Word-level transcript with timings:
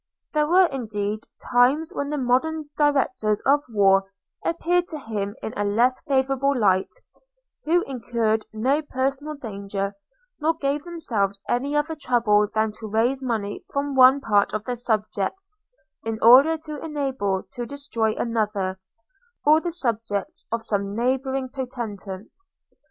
There 0.33 0.47
were, 0.47 0.65
indeed, 0.65 1.27
times 1.53 1.93
when 1.93 2.09
the 2.09 2.17
modern 2.17 2.71
directors 2.75 3.39
of 3.41 3.61
war 3.69 4.11
appeared 4.43 4.87
to 4.87 4.97
him 4.97 5.35
in 5.43 5.53
a 5.55 5.63
less 5.63 6.01
favourable 6.01 6.57
light– 6.57 6.91
who 7.65 7.83
incurred 7.83 8.43
no 8.51 8.81
personal 8.81 9.35
danger, 9.35 9.93
nor 10.39 10.55
gave 10.55 10.85
themselves 10.85 11.39
any 11.47 11.75
other 11.75 11.93
trouble 11.95 12.47
than 12.51 12.71
to 12.79 12.87
raise 12.87 13.21
money 13.21 13.63
from 13.71 13.93
one 13.93 14.21
part 14.21 14.53
of 14.55 14.63
their 14.65 14.75
subjects, 14.75 15.61
in 16.03 16.17
order 16.23 16.57
to 16.57 16.83
enable 16.83 17.41
them 17.43 17.47
to 17.51 17.67
destroy 17.67 18.15
another, 18.15 18.79
or 19.45 19.61
the 19.61 19.71
subjects 19.71 20.47
of 20.51 20.63
some 20.63 20.95
neighbouring 20.95 21.47
potentate. 21.47 22.33